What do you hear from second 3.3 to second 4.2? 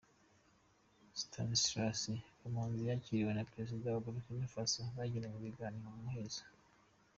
na Perezida wa